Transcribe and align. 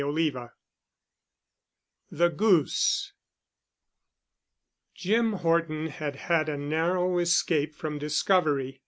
*CHAPTER 0.01 0.17
III* 0.19 0.47
*THE 2.09 2.29
GOOSE* 2.29 3.13
Jim 4.95 5.33
Horton 5.33 5.89
had 5.89 6.15
had 6.15 6.49
a 6.49 6.57
narrow 6.57 7.19
escape 7.19 7.75
from 7.75 7.99
discovery. 7.99 8.79